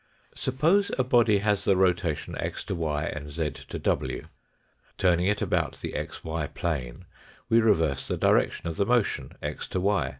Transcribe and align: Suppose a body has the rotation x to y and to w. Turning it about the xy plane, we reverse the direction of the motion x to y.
Suppose 0.33 0.89
a 0.97 1.03
body 1.03 1.37
has 1.37 1.63
the 1.63 1.75
rotation 1.77 2.35
x 2.39 2.63
to 2.65 2.73
y 2.73 3.03
and 3.03 3.29
to 3.33 3.77
w. 3.77 4.25
Turning 4.97 5.27
it 5.27 5.43
about 5.43 5.77
the 5.81 5.93
xy 5.93 6.51
plane, 6.55 7.05
we 7.49 7.61
reverse 7.61 8.07
the 8.07 8.17
direction 8.17 8.67
of 8.67 8.77
the 8.77 8.85
motion 8.87 9.33
x 9.43 9.67
to 9.67 9.79
y. 9.79 10.09